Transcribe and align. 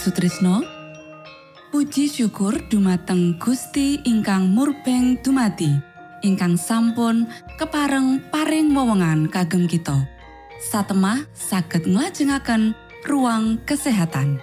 Sutrisno. 0.00 0.64
Puji 1.68 2.08
syukur 2.08 2.56
dumateng 2.72 3.36
Gusti 3.36 4.00
ingkang 4.08 4.48
murbeng 4.48 5.20
dumati 5.20 5.68
ingkang 6.24 6.56
sampun 6.56 7.28
kepareng 7.60 8.24
paring 8.32 8.72
wewenngan 8.72 9.28
kagem 9.28 9.68
kita. 9.68 10.08
Satemah 10.56 11.28
saged 11.36 11.84
nglajengaken 11.84 12.72
ruang 13.04 13.60
kesehatan. 13.68 14.40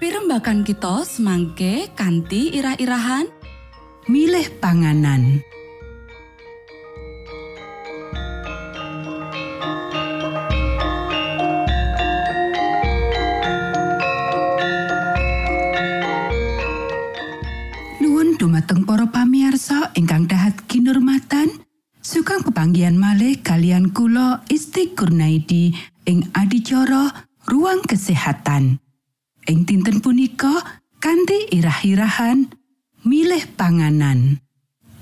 Pirembakan 0.00 0.64
kita 0.64 1.04
semangke 1.04 1.92
kanthi 1.92 2.56
irah-irahan. 2.56 3.28
Milih 4.08 4.48
panganan 4.64 5.44
sugeng 22.70 22.94
pepanggihan 22.94 22.98
malih 23.02 23.34
kalian 23.42 23.90
kula 23.90 24.46
Isti 24.46 24.94
Kurnaidi 24.94 25.74
ing 26.06 26.30
adicara 26.30 27.26
ruang 27.50 27.82
kesehatan. 27.82 28.78
Ing 29.50 29.66
dinten 29.66 29.98
punika 29.98 30.62
kanthi 31.02 31.50
irah-irahan 31.50 32.46
milih 33.02 33.42
panganan. 33.58 34.38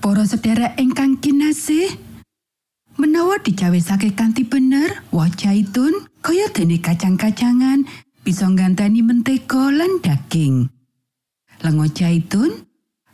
Para 0.00 0.24
sedherek 0.24 0.80
ingkang 0.80 1.20
kinasih 1.20 1.92
menawa 2.96 3.36
dicawesake 3.44 4.16
kanthi 4.16 4.48
bener 4.48 5.04
woh 5.12 5.28
zaitun 5.28 6.08
kaya 6.24 6.48
dene 6.48 6.80
kacang-kacangan 6.80 7.84
bisa 8.24 8.48
ngganteni 8.48 9.04
mentega 9.04 9.68
lan 9.68 10.00
daging. 10.00 10.72
Lenga 11.60 11.86
zaitun 11.92 12.64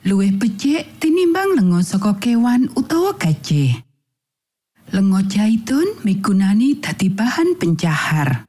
luwih 0.06 0.30
becik 0.38 1.02
tinimbang 1.02 1.58
lenga 1.58 1.82
saka 1.82 2.14
kewan 2.22 2.70
utawa 2.78 3.18
gajah. 3.18 3.93
Lenga 4.94 5.26
zaitun 5.26 6.06
migunani 6.06 6.78
dadi 6.78 7.10
bahan 7.10 7.58
pencahar. 7.58 8.46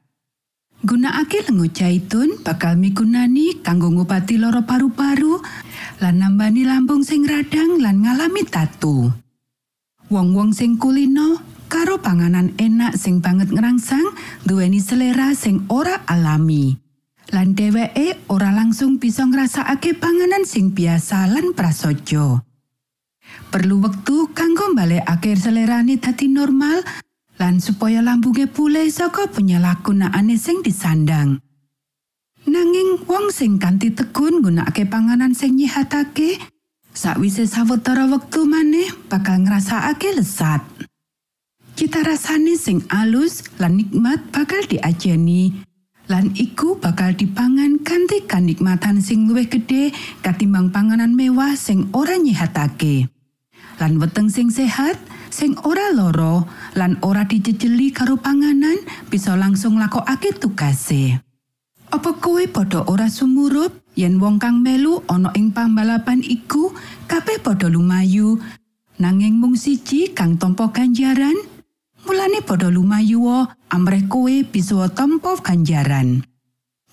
Gunakake 0.86 1.42
lenga 1.50 1.66
zaitun 1.74 2.38
bakal 2.46 2.78
migunani 2.78 3.58
kanggo 3.66 3.90
ngobati 3.90 4.38
lara 4.38 4.62
paru-paru 4.62 5.42
lan 5.98 6.22
nambani 6.22 6.62
lambung 6.62 7.02
sing 7.02 7.26
radang 7.26 7.82
lan 7.82 8.06
ngalami 8.06 8.46
tatu. 8.46 9.10
Wong-wong 10.06 10.54
sing 10.54 10.78
kulino 10.78 11.42
karo 11.66 11.98
panganan 11.98 12.54
enak 12.62 12.94
sing 12.94 13.18
banget 13.18 13.50
ngerangsang 13.50 14.06
duweni 14.46 14.78
selera 14.78 15.34
sing 15.34 15.66
ora 15.66 16.06
alami. 16.06 16.78
lan 17.34 17.58
dheweke 17.58 18.30
ora 18.30 18.54
langsung 18.54 19.02
bisa 19.02 19.26
ngrasakake 19.26 19.98
panganan 19.98 20.46
sing 20.46 20.70
biasa 20.70 21.26
lan 21.26 21.58
prasaja. 21.58 22.38
Perlu 23.52 23.80
wektu 23.80 24.30
kanggo 24.36 24.72
mbalekake 24.74 25.36
selerane 25.38 25.96
dadi 25.96 26.26
normal 26.28 26.82
lan 27.36 27.60
supaya 27.60 28.00
lambunge 28.00 28.48
pulih 28.48 28.88
saka 28.88 29.28
penyalahgunaane 29.28 30.36
sing 30.40 30.64
disandang. 30.64 31.40
Nanging 32.46 33.02
wong 33.04 33.34
sing 33.34 33.58
kanthi 33.58 33.90
tekun 33.90 34.40
nggunakake 34.40 34.86
panganan 34.86 35.34
sing 35.34 35.58
nyihatake, 35.58 36.38
sakwise 36.94 37.44
sawetara 37.44 38.06
wektu 38.06 38.46
maneh 38.46 38.86
bakal 39.10 39.42
ngrasakake 39.42 40.14
lesat. 40.14 40.62
Cita 41.76 42.00
rasane 42.00 42.56
sing 42.56 42.86
alus 42.88 43.44
lan 43.60 43.76
nikmat 43.76 44.32
bakal 44.32 44.64
diajeni 44.64 45.52
lan 46.06 46.32
iku 46.38 46.78
bakal 46.78 47.12
dipangan 47.12 47.82
kanthi 47.82 48.24
kanikmatan 48.24 49.02
sing 49.02 49.26
luwih 49.26 49.50
gedhe 49.50 49.90
katimbang 50.22 50.70
panganan 50.70 51.12
mewah 51.12 51.52
sing 51.58 51.90
ora 51.92 52.16
nyihatake. 52.16 53.10
Lan 53.76 54.00
weteng 54.00 54.32
sing 54.32 54.48
sehat, 54.48 54.96
sing 55.28 55.52
ora 55.60 55.92
loro, 55.92 56.48
lan 56.72 56.96
ora 57.04 57.28
dijejeli 57.28 57.92
karo 57.92 58.16
panganan 58.16 58.80
bisa 59.12 59.36
langsung 59.36 59.76
lakokake 59.76 60.32
tugase. 60.32 61.20
Apa 61.92 62.16
kowe 62.16 62.40
padha 62.48 62.82
ora 62.88 63.06
sumurup 63.06 63.70
yen 63.94 64.16
wong 64.16 64.40
kang 64.40 64.64
melu 64.64 65.04
ana 65.06 65.30
ing 65.36 65.52
pambalapan 65.52 66.18
iku 66.24 66.74
kabeh 67.06 67.38
padha 67.38 67.70
lumayu 67.70 68.40
nanging 68.98 69.38
mung 69.38 69.54
siji 69.54 70.10
kang 70.16 70.40
tampa 70.40 70.72
ganjaran? 70.72 71.36
Mulane 72.08 72.40
padha 72.42 72.72
lumayu 72.72 73.46
amrih 73.68 74.08
kowe 74.08 74.34
bisa 74.48 74.88
tampa 74.92 75.36
ganjaran. 75.44 76.24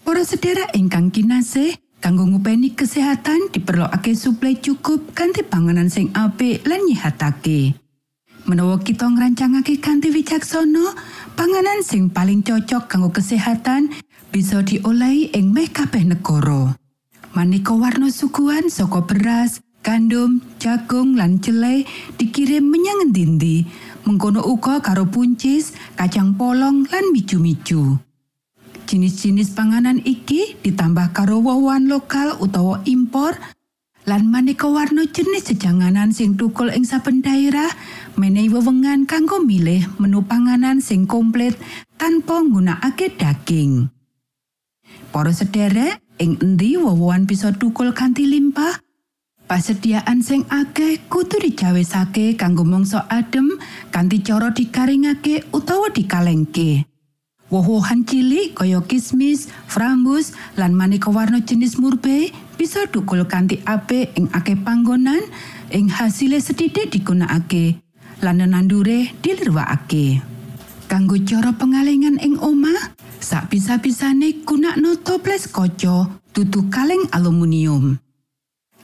Para 0.03 0.27
sedherek 0.27 0.75
ingkang 0.75 1.15
kinasih, 1.15 1.79
kanggo 2.03 2.27
ngupeni 2.27 2.75
kesehatan 2.75 3.47
diperlokake 3.55 4.11
suplai 4.11 4.59
cukup 4.59 5.15
kanthi 5.15 5.39
panganan 5.39 5.87
sing 5.87 6.11
apik 6.11 6.59
lan 6.67 6.83
nyihatake. 6.83 7.79
Menawa 8.43 8.75
kita 8.83 9.07
ngrancangake 9.07 9.79
kanthi 9.79 10.11
wicaksana, 10.11 10.99
panganan 11.39 11.79
sing 11.79 12.11
paling 12.11 12.43
cocok 12.43 12.91
kanggo 12.91 13.07
kesehatan 13.15 13.95
bisa 14.35 14.59
diolehi 14.59 15.31
ing 15.31 15.55
meh 15.55 15.71
kabeh 15.71 16.03
negara. 16.03 16.75
Maneka 17.31 17.71
warna 17.71 18.11
suguhan 18.11 18.67
saka 18.67 18.99
beras, 18.99 19.63
gandum, 19.79 20.43
jagung 20.59 21.15
lan 21.15 21.39
jelai 21.39 21.87
dikirim 22.19 22.67
menyang 22.67 23.07
endi-endi. 23.07 23.63
Mengkono 24.03 24.43
uga 24.43 24.83
karo 24.83 25.07
puncis, 25.07 25.71
kacang 25.95 26.35
polong 26.35 26.83
lan 26.91 27.15
miju-miju. 27.15 27.95
Jenis-jenis 28.83 29.55
panganan 29.55 30.03
iki 30.03 30.59
ditambah 30.59 31.15
karo 31.15 31.39
wohan 31.39 31.87
lokal 31.87 32.35
utawa 32.43 32.83
impor 32.83 33.33
lan 34.03 34.27
maneka 34.27 34.67
warna 34.67 35.07
jenis 35.07 35.47
jejanganan 35.47 36.11
sing 36.11 36.35
tukul 36.35 36.67
ing 36.67 36.83
saben 36.83 37.23
daerah 37.23 37.71
menehi 38.19 38.51
wewengan 38.51 39.07
kanggo 39.07 39.39
milih 39.39 39.87
menu 39.95 40.27
panganan 40.27 40.83
sing 40.83 41.07
komplit 41.07 41.55
tanpa 41.95 42.43
nggunakake 42.43 43.15
daging. 43.15 43.87
Para 45.15 45.31
sederek, 45.31 46.03
ing 46.19 46.35
endi 46.43 46.75
wowoan 46.75 47.23
bisa 47.23 47.55
tukul 47.55 47.95
kanthi 47.95 48.27
limpah? 48.27 48.81
Pasediaan 49.47 50.23
sing 50.23 50.43
akeh 50.51 51.03
kudu 51.07 51.39
dicawesake 51.39 52.35
kanggo 52.35 52.67
mangsa 52.67 53.07
adem 53.07 53.55
kanthi 53.91 54.23
cara 54.23 54.51
dikaringake 54.51 55.47
utawa 55.55 55.91
dikalengke. 55.91 56.92
Woh-wohan 57.53 58.01
cilik 58.01 58.57
kaya 58.57 58.81
kismis, 58.81 59.45
frambus, 59.69 60.33
lan 60.57 60.73
maneka 60.73 61.13
warna 61.13 61.37
jenis 61.37 61.77
murbe 61.77 62.33
bisa 62.57 62.89
dukul 62.89 63.29
kanthi 63.29 63.61
apik 63.69 64.09
ing 64.17 64.25
akeh 64.33 64.57
panggonan 64.57 65.21
ing 65.69 65.85
hasile 65.85 66.41
sedidik 66.41 66.89
digunakake 66.89 67.77
lan 68.25 68.41
nandure 68.41 69.13
dilirwakake. 69.21 70.25
Kanggo 70.89 71.13
cara 71.21 71.53
pengalengan 71.53 72.17
ing 72.25 72.41
omah, 72.41 72.97
sak 73.21 73.53
bisa-bisane 73.53 74.41
gunakno 74.41 74.97
toples 75.05 75.45
kaca 75.45 76.09
dudu 76.33 76.73
kaleng 76.73 77.05
aluminium. 77.13 78.01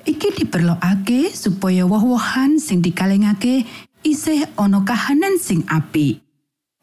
Iki 0.05 0.45
diperlokake 0.45 1.33
supaya 1.33 1.89
woh-wohan 1.89 2.61
sing 2.61 2.85
dikalengake 2.85 3.65
isih 4.05 4.45
ana 4.61 4.85
kahanan 4.85 5.41
sing 5.41 5.65
apik. 5.65 6.28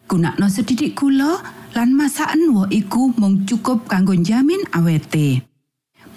Gunakno 0.07 0.47
sedidik 0.47 0.95
gula 0.95 1.43
lan 1.75 1.91
masakan 1.99 2.55
woh 2.55 2.71
iku 2.71 3.11
mung 3.19 3.43
cukup 3.43 3.91
kanggo 3.91 4.15
jamin 4.15 4.63
awete. 4.71 5.43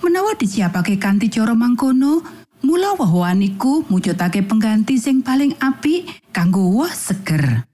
Menawa 0.06 0.38
disiapake 0.38 1.02
kanthi 1.02 1.26
cara 1.34 1.58
mangkono, 1.58 2.22
mula 2.62 2.94
woh-wohan 3.02 3.42
iku 3.42 3.82
mujudake 3.90 4.46
pengganti 4.46 5.02
sing 5.02 5.26
paling 5.26 5.58
apik 5.58 6.06
kanggo 6.30 6.70
woh 6.70 6.94
seger. 6.94 7.66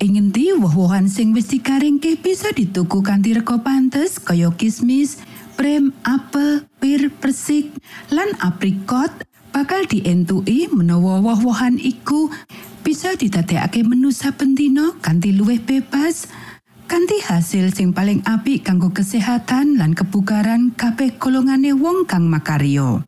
Ing 0.00 0.16
ngendi 0.16 0.56
woh-wohan 0.56 1.12
sing 1.12 1.36
wis 1.36 1.52
digaringke 1.52 2.16
bisa 2.16 2.56
dituku 2.56 3.04
kanthi 3.04 3.36
rega 3.36 3.60
pantes 3.60 4.16
kaya 4.16 4.48
kismis, 4.56 5.20
prem, 5.52 5.92
apel, 6.08 6.64
pir, 6.80 7.12
persik, 7.12 7.76
lan 8.08 8.32
aprikot 8.40 9.12
bakal 9.52 9.84
dientuki 9.84 10.68
menawa 10.72 11.20
woh-wohan 11.20 11.76
iku 11.76 12.32
bisa 12.86 13.18
didadekake 13.18 13.82
menu 13.82 14.14
saben 14.14 14.54
dina 14.54 14.94
kanthi 15.02 15.34
luwih 15.34 15.58
bebas 15.58 16.30
kanthi 16.86 17.18
hasil 17.18 17.74
sing 17.74 17.90
paling 17.90 18.22
apik 18.22 18.62
kanggo 18.62 18.94
kesehatan 18.94 19.74
lan 19.74 19.90
kebugaran 19.90 20.70
kabeh 20.70 21.18
golongane 21.18 21.74
wong 21.74 22.06
kang 22.06 22.30
makaryo. 22.30 23.02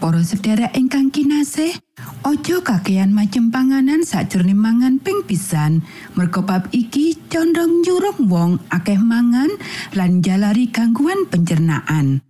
Para 0.00 0.24
sedherek 0.24 0.72
ingkang 0.72 1.12
kinasih, 1.12 1.76
ojo 2.24 2.64
kakean 2.64 3.12
macem 3.12 3.52
panganan 3.52 4.08
sakjroning 4.08 4.56
mangan 4.56 4.96
ping 4.96 5.20
pisan. 5.28 5.84
Merga 6.16 6.40
bab 6.40 6.72
iki 6.72 7.20
condong 7.28 7.84
nyurung 7.84 8.24
wong 8.32 8.52
akeh 8.72 8.96
mangan 8.96 9.52
lan 9.92 10.24
jalari 10.24 10.72
gangguan 10.72 11.28
pencernaan. 11.28 12.24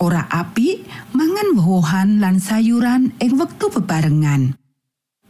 Ora 0.00 0.24
apik 0.32 0.88
mangan 1.12 1.52
woh-wohan 1.60 2.24
lan 2.24 2.40
sayuran 2.40 3.12
ing 3.20 3.36
wektu 3.36 3.68
bebarengan. 3.68 4.63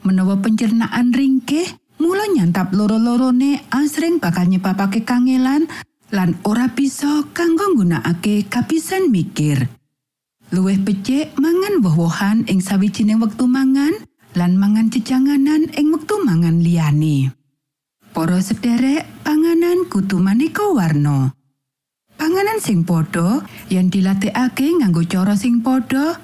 Menawa 0.04 0.36
pencernaan 0.36 1.16
ringkih, 1.16 1.64
mula 1.96 2.28
nyantap 2.36 2.76
loro-lorone 2.76 3.64
asring 3.72 4.20
bakal 4.20 4.44
nyebabake 4.44 5.00
kangelan 5.00 5.64
lan 6.12 6.36
ora 6.44 6.68
bisa 6.68 7.24
kanggo 7.32 7.72
nggunakake 7.72 8.44
kapisan 8.52 9.08
mikir. 9.08 9.64
Luwih 10.52 10.76
becik 10.76 11.32
mangan 11.40 11.80
woh-wohan 11.80 12.44
ing 12.52 12.60
sawijining 12.60 13.16
wektu 13.16 13.48
mangan 13.48 13.96
lan 14.36 14.60
mangan 14.60 14.92
jejanganan 14.92 15.72
ing 15.72 15.88
wektu 15.90 16.20
mangan 16.20 16.60
liyane. 16.60 17.32
Para 18.12 18.38
sederek, 18.38 19.08
panganan 19.26 19.88
kudu 19.90 20.20
maneka 20.22 20.68
warna. 20.70 21.32
Panganan 22.14 22.62
sing 22.62 22.86
padha 22.86 23.42
yen 23.72 23.90
dilatihake 23.90 24.70
nganggo 24.78 25.02
cara 25.02 25.34
sing 25.34 25.64
padha, 25.66 26.22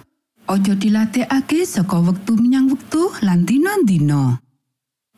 aja 0.50 0.74
dilatihake 0.74 1.62
saka 1.62 2.02
wektu 2.02 2.34
menyang 2.34 2.74
wektu 2.74 3.14
lan 3.22 3.46
dina-dina. 3.46 4.42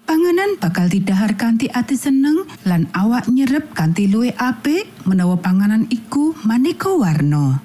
Panganan 0.05 0.61
bakal 0.61 0.93
didahar 0.93 1.33
kanthi 1.41 1.73
ati 1.73 1.97
seneng 1.97 2.45
lan 2.69 2.85
awak 2.93 3.33
nyerep 3.33 3.73
kanthi 3.73 4.13
luwih 4.13 4.37
apik 4.37 4.85
menawa 5.09 5.41
panganan 5.41 5.89
iku 5.89 6.37
maneka 6.45 6.93
warna. 6.93 7.65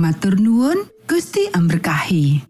Matur 0.00 0.40
nuwun, 0.40 0.88
Gusti 1.04 1.50
amberkahi. 1.52 2.40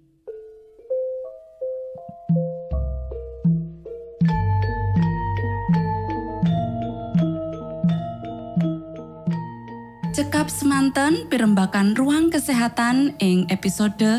Cekap 10.19 10.51
semanten 10.51 11.31
pimbakan 11.31 11.95
ruang 11.95 12.27
kesehatan 12.29 13.15
ing 13.23 13.47
episode 13.55 14.19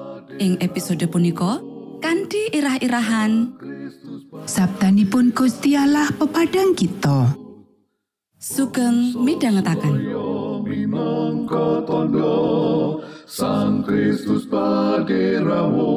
Ing 0.41 0.57
episode 0.57 1.05
punika 1.05 1.61
kanthi 2.01 2.49
irah-irahan. 2.49 3.53
Sabtanipun 4.49 5.37
Gusti 5.37 5.77
Allah 5.77 6.09
pepadang 6.17 6.73
kita. 6.73 7.37
sugeng 8.41 9.21
minangka 10.65 11.85
tondo 11.85 12.97
Sang 13.29 13.85
Kristus 13.85 14.49
paderamu 14.49 15.93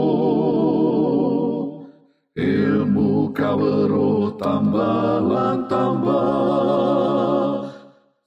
ilmu 2.37 3.33
kawero 3.33 4.37
tambah 4.37 5.25
tambah 5.73 7.73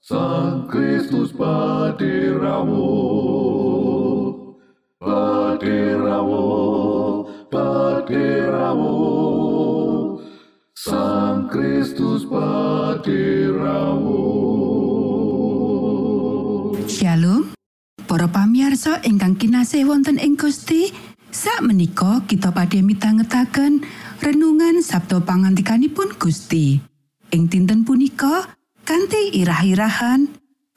Sang 0.02 0.66
Kristus 0.66 1.30
paderamu 1.30 2.90
paderamu 5.58 6.46
paderamu 7.50 8.94
Sang 10.78 11.50
Kristus 11.50 12.22
paderamu 12.30 14.22
Shalom. 16.86 17.50
Para 18.06 18.30
pamirsa 18.30 19.02
ingkang 19.02 19.34
kinasih 19.34 19.82
wonten 19.90 20.22
ing 20.22 20.38
Gusti, 20.38 20.94
sak 21.34 21.66
menika 21.66 22.22
kita 22.30 22.54
badhe 22.54 22.78
mitangetaken 22.78 23.82
renungan 24.22 24.78
Sabto 24.78 25.26
pangantikanipun 25.26 26.14
Gusti. 26.22 26.78
Ing 27.34 27.50
dinten 27.50 27.82
punika 27.82 28.54
kanthi 28.86 29.34
irah-irahan 29.42 30.30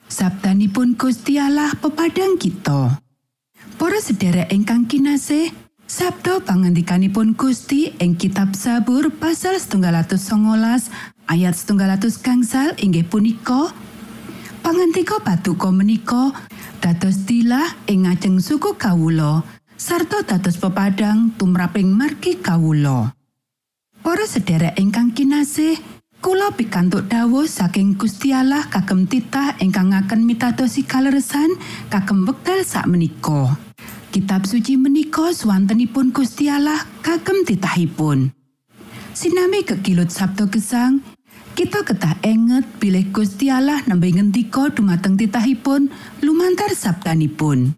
Sabdanipun 0.09 0.97
Gusti 0.97 1.37
Allah 1.37 1.69
pepadang 1.77 2.41
kita. 2.41 3.10
Para 3.79 3.97
sedherek 3.99 4.53
ingkang 4.53 4.85
kinasih, 4.85 5.49
Sabdo 5.91 6.39
pangandikanipun 6.39 7.35
Gusti 7.35 7.91
ing 7.99 8.15
kitab 8.15 8.55
Sabur 8.55 9.11
pasal 9.11 9.59
119 9.59 9.91
ayat 11.27 11.55
100 11.57 12.23
gangsal 12.23 12.71
inggih 12.79 13.03
punika 13.03 13.75
Pangantika 14.63 15.19
patuko 15.19 15.67
menika 15.75 16.31
dados 16.79 17.27
tilah 17.27 17.75
ing 17.91 18.07
ngajeng 18.07 18.39
suku 18.39 18.79
kawula 18.79 19.43
sarta 19.81 20.21
dados 20.21 20.61
pepadang 20.61 21.33
tumraping 21.41 21.89
margi 21.89 22.37
kawula. 22.37 23.17
Para 24.05 24.25
sedherek 24.29 24.77
ingkang 24.77 25.09
kinasih, 25.09 25.81
kula 26.21 26.53
pikantuk 26.53 27.09
dawuh 27.09 27.49
saking 27.49 27.97
Gusti 27.97 28.29
Allah 28.29 28.69
kagem 28.69 29.09
titah 29.09 29.57
ingkang 29.57 29.89
ngaken 29.89 30.21
mitadosi 30.21 30.85
kaleresan 30.85 31.57
kagem 31.89 32.29
wekdal 32.29 32.61
sakmenika. 32.61 33.57
Kitab 34.13 34.45
suci 34.45 34.77
menika 34.77 35.33
swantenipun 35.33 36.13
Gusti 36.13 36.45
Allah 36.45 36.77
kagem 37.01 37.41
titahipun. 37.41 38.29
Sinami 39.17 39.65
kekilut 39.65 40.13
Sabtu 40.13 40.47
Gesang, 40.53 41.01
kita 41.57 41.81
ketah 41.81 42.15
enget 42.21 42.69
bilih 42.77 43.09
Gusti 43.09 43.49
Allah 43.49 43.81
nembe 43.89 44.07
ngendika 44.13 44.69
dumateng 44.71 45.17
titahipun 45.17 45.89
lumantar 46.21 46.69
sabdanipun. 46.71 47.73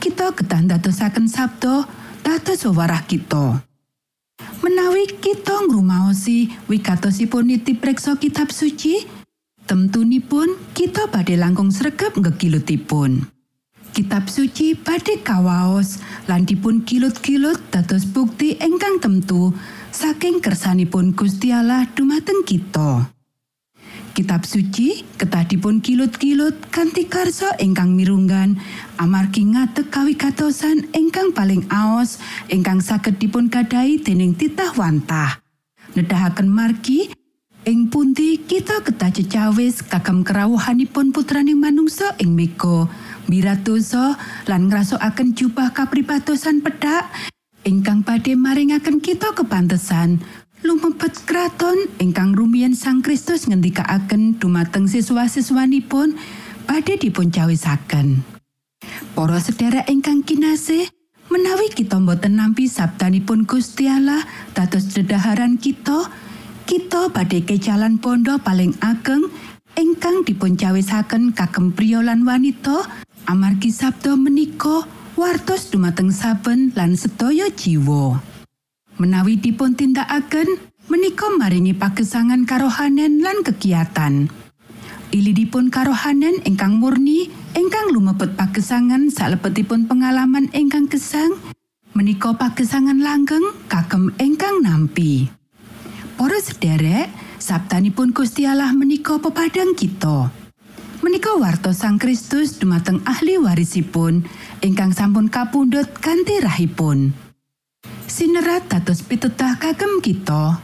Kita 0.00 0.32
ketah 0.32 0.64
ndadosaken 0.64 1.28
sabda 1.28 1.84
dados 2.24 2.64
wewarah 2.64 3.04
kita. 3.04 3.69
Menawi 4.60 5.08
kita 5.24 5.56
ngrumaosi 5.64 6.52
wigatosipun 6.68 7.48
niti 7.48 7.72
preksa 7.72 8.20
kitab 8.20 8.52
suci, 8.52 9.08
temtunipun 9.64 10.52
kita 10.76 11.08
badhe 11.08 11.40
langkung 11.40 11.72
sregep 11.72 12.12
ngekilutipun. 12.12 13.24
Kitab 13.96 14.28
suci 14.28 14.76
badhe 14.76 15.24
kawaos 15.24 16.04
lan 16.28 16.44
dipun 16.44 16.84
kilut-kilut 16.84 17.72
dados 17.72 18.04
bukti 18.04 18.60
ingkang 18.60 19.00
temtu 19.00 19.56
saking 19.96 20.44
kersanipun 20.44 21.16
Gusti 21.16 21.56
Allah 21.56 21.88
dumateng 21.96 22.44
kita. 22.44 23.19
Kitab 24.20 24.44
suci 24.44 25.00
ketah 25.16 25.48
dipun 25.48 25.80
kilut-kilut 25.80 26.68
kanthi 26.68 27.08
karsa 27.08 27.56
ingkang 27.56 27.96
mirunggan. 27.96 28.60
Amargi 29.00 29.48
ngadeg 29.48 29.88
kawigatosan 29.88 30.92
ingkang 30.92 31.32
paling 31.32 31.64
aos 31.72 32.20
ingkang 32.52 32.84
saged 32.84 33.16
dipun 33.16 33.48
gadai 33.48 33.96
dening 33.96 34.36
titah 34.36 34.76
wantah. 34.76 35.40
Nedahaken 35.96 36.52
margi 36.52 37.08
ing 37.64 37.88
pundi 37.88 38.44
kita 38.44 38.84
ketah 38.84 39.08
cecawis 39.08 39.80
kagem 39.88 40.20
kerawuhanipun 40.20 41.16
putraning 41.16 41.56
manungsa 41.56 42.12
ing 42.20 42.36
mega. 42.36 42.92
Miratosa 43.24 44.20
lan 44.44 44.68
ngrasakaken 44.68 45.32
jubah 45.32 45.72
kapribatosan 45.72 46.60
pedhak 46.60 47.08
ingkang 47.64 48.04
badhe 48.04 48.36
maringaken 48.36 49.00
kita 49.00 49.32
kepantesan 49.32 50.20
lumebet 50.60 51.16
kraton 51.24 51.88
ingkang 51.96 52.36
rumiyin 52.36 52.76
Sang 52.76 53.00
Kristus 53.00 53.48
ngendikaaken 53.48 54.36
dumateng 54.36 54.84
siswa-siswanipun 54.84 56.16
badhe 56.68 57.00
dipun 57.00 57.32
cawisaken. 57.32 58.22
Para 59.16 59.38
sedherek 59.40 59.88
ingkang 59.88 60.24
kinasih, 60.24 60.88
menawi 61.32 61.72
kita 61.72 62.00
boten 62.00 62.36
nampi 62.36 62.68
sabdanipun 62.68 63.48
Gusti 63.48 63.88
Allah 63.88 64.20
dados 64.52 64.92
dedaharan 64.92 65.56
kita, 65.56 66.08
kita 66.68 67.08
badhe 67.08 67.44
kecalan 67.44 67.96
pondo 67.96 68.36
paling 68.40 68.76
ageng 68.84 69.28
ingkang 69.80 70.22
dipun 70.28 70.60
cawisaken 70.60 71.32
kagem 71.32 71.72
priya 71.72 72.04
lan 72.04 72.28
wanita 72.28 72.84
amargi 73.28 73.72
sabda 73.72 74.18
menika 74.18 74.84
wartos 75.16 75.72
dumateng 75.72 76.12
saben 76.12 76.72
lan 76.76 76.96
sedaya 76.96 77.48
jiwa. 77.52 78.29
Menawi 79.00 79.40
dipun 79.40 79.72
tindakaken, 79.72 80.60
menika 80.92 81.32
maringi 81.32 81.72
pagesangan 81.72 82.44
karohanen 82.44 83.24
lan 83.24 83.40
kegiatan. 83.40 84.28
Ilidipun 85.08 85.72
karohanen 85.72 86.44
ingkang 86.44 86.76
murni, 86.76 87.32
ingkang 87.56 87.96
lumebet 87.96 88.36
pagesangan 88.36 89.08
salebetipun 89.08 89.88
pengalaman 89.88 90.52
ingkang 90.52 90.84
gesang, 90.84 91.32
menika 91.96 92.36
pagesangan 92.36 93.00
langgeng 93.00 93.56
kagem 93.72 94.12
ingkang 94.20 94.60
nampi. 94.60 95.32
Para 96.20 96.36
sederek, 96.36 97.08
sabdanipun 97.40 98.12
Gusti 98.12 98.44
Allah 98.44 98.76
menika 98.76 99.16
pepadang 99.16 99.72
kita. 99.72 100.28
Menika 101.00 101.40
warta 101.40 101.72
Sang 101.72 101.96
Kristus 101.96 102.60
dumateng 102.60 103.00
ahli 103.08 103.40
warisipun 103.40 104.28
ingkang 104.60 104.92
sampun 104.92 105.32
kapundhut 105.32 105.88
kanthi 106.04 106.44
rahipun. 106.44 107.16
Sinerat 108.10 108.66
dados 108.66 109.06
pitudah 109.06 109.54
kagem 109.62 110.02
kita. 110.02 110.58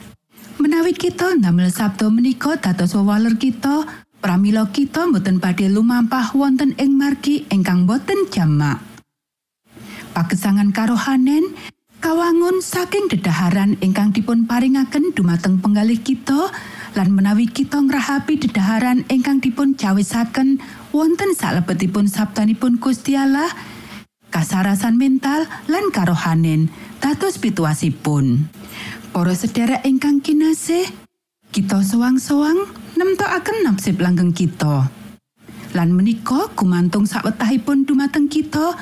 Menawi 0.58 0.90
kita 0.98 1.38
ndamel 1.38 1.70
sabda 1.70 2.10
menika 2.10 2.58
dados 2.58 2.90
wewaler 2.98 3.38
kita, 3.38 3.86
pramila 4.18 4.66
kita 4.74 5.06
boten 5.06 5.38
badhe 5.38 5.70
lumampah 5.70 6.34
wonten 6.34 6.74
ing 6.74 6.98
margi 6.98 7.46
ingkang 7.54 7.86
boten 7.86 8.26
jamak. 8.34 8.82
Pagesangan 10.10 10.74
karohanen 10.74 11.54
kawangun 12.02 12.58
saking 12.58 13.06
dedaharan 13.06 13.78
ingkang 13.78 14.10
dipun 14.10 14.50
paringaken 14.50 15.14
dumateng 15.14 15.62
penggalih 15.62 16.02
kita 16.02 16.50
lan 16.98 17.14
menawi 17.14 17.46
kita 17.46 17.78
ngrahapi 17.78 18.42
dedaharan 18.42 19.06
ingkang 19.06 19.38
dipun 19.38 19.78
cawisaken 19.78 20.58
wonten 20.90 21.30
salebetipun 21.30 22.10
sabdanipun 22.10 22.82
Gusti 22.82 23.14
Allah 23.14 23.54
kasarasan 24.36 25.00
mental 25.00 25.48
lan 25.64 25.88
karohanen 25.88 26.68
dados 27.00 27.40
pituasipun. 27.40 28.52
Para 29.08 29.32
sedherek 29.32 29.80
ingkang 29.88 30.20
kinasih, 30.20 30.84
kita 31.48 31.80
sowang-sowang 31.80 32.68
nemtokaken 33.00 33.64
nasib 33.64 33.96
langgeng 33.96 34.36
kita. 34.36 34.92
Lan 35.72 35.88
menika 35.96 36.52
gumantung 36.52 37.08
sawetahipun 37.08 37.88
dumateng 37.88 38.28
kita, 38.28 38.76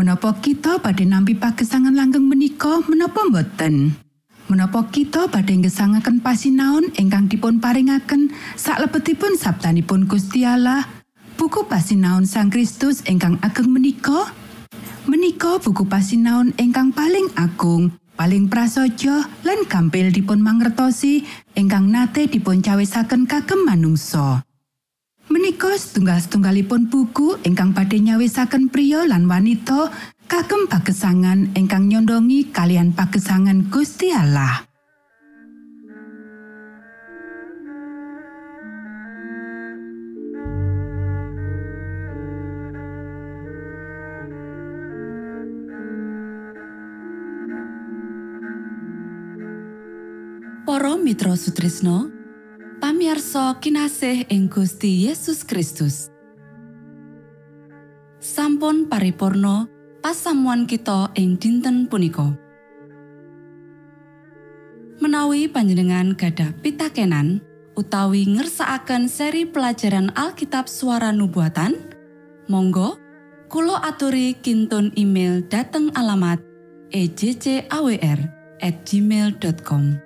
menapa 0.00 0.32
kita 0.40 0.80
badhe 0.80 1.04
nampi 1.04 1.36
pagesangan 1.36 1.92
langgeng 1.92 2.24
menika 2.24 2.80
menapa 2.88 3.20
boten. 3.28 4.00
Menapa 4.48 4.88
kita 4.88 5.28
badhe 5.28 5.60
ngesangaken 5.60 6.24
pasinaon 6.24 6.96
ingkang 6.96 7.28
dipun 7.28 7.60
paringaken 7.60 8.32
saklebetipun 8.56 9.36
sabdanipun 9.36 10.08
Gusti 10.08 10.48
Allah, 10.48 10.88
buku 11.36 11.68
pasinaon 11.68 12.24
Sang 12.24 12.48
Kristus 12.48 13.04
ingkang 13.04 13.36
ageng 13.44 13.68
menika? 13.68 14.45
Menika 15.36 15.60
buku 15.60 15.84
pasinaon 15.84 16.56
ingkang 16.56 16.96
paling 16.96 17.28
agung, 17.36 17.92
paling 18.16 18.48
prasaja 18.48 19.28
lan 19.44 19.68
gampil 19.68 20.08
dipun 20.08 20.40
mangertosi 20.40 21.28
ingkang 21.52 21.92
nate 21.92 22.24
dipun 22.24 22.64
cawisaken 22.64 23.28
kagem 23.28 23.68
manungsa. 23.68 24.48
Menika 25.28 25.76
setunggal-setunggalipun 25.76 26.88
buku 26.88 27.36
ingkang 27.44 27.76
badhe 27.76 28.00
nyawisaken 28.00 28.72
pria 28.72 29.04
lan 29.04 29.28
wanita 29.28 29.92
kagem 30.24 30.72
pagesangan 30.72 31.52
ingkang 31.52 31.92
nyondongi 31.92 32.48
kalian 32.48 32.96
pagesangan 32.96 33.68
Gusti 33.68 34.16
Allah. 34.16 34.64
Para 50.76 50.92
Mitra 50.92 51.32
Sutrisno 51.32 52.12
pamiarsa 52.84 53.56
kinasih 53.64 54.28
ing 54.28 54.52
Gusti 54.52 55.08
Yesus 55.08 55.40
Kristus. 55.40 56.12
Sampun 58.20 58.84
paripurno 58.84 59.72
pasamuan 60.04 60.68
kita 60.68 61.16
ing 61.16 61.40
dinten 61.40 61.88
punika. 61.88 62.28
Menawi 65.00 65.48
panjenengan 65.48 66.12
gadah 66.12 66.52
pitakenan 66.60 67.40
utawi 67.72 68.28
ngersakaken 68.36 69.08
seri 69.08 69.48
pelajaran 69.48 70.12
Alkitab 70.12 70.68
suara 70.68 71.08
nubuatan 71.08 71.72
Monggo 72.52 73.00
Kulo 73.48 73.80
aturi 73.80 74.36
kintun 74.44 74.92
email 74.92 75.40
dateng 75.40 75.88
alamat 75.96 76.44
ejcawr 76.92 78.20
gmail.com 78.60 80.05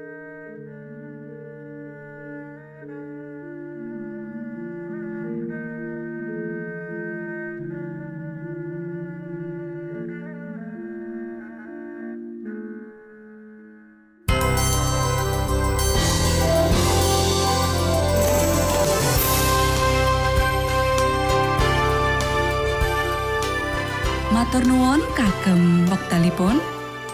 wektalipun 26.41 26.57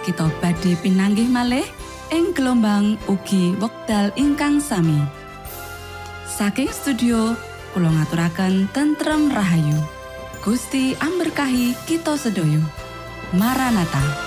kita 0.07 0.31
badhe 0.39 0.79
pinanggih 0.79 1.27
malih 1.27 1.67
ing 2.15 2.31
gelombang 2.31 2.95
ugi 3.11 3.51
wekdal 3.59 4.15
ingkang 4.15 4.63
sami. 4.63 5.03
Saking 6.23 6.71
studio 6.71 7.35
kula 7.75 7.91
ngaturaken 7.91 8.71
tentrem 8.71 9.27
rahayu. 9.27 9.75
Gusti 10.39 10.95
amberkahi 10.95 11.75
kita 11.83 12.15
sedaya. 12.15 12.63
Maranatha. 13.35 14.26